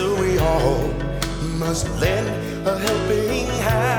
so 0.00 0.14
we 0.18 0.38
all 0.38 0.78
must 1.62 1.86
lend 2.00 2.28
a 2.66 2.78
helping 2.78 3.46
hand. 3.66 3.89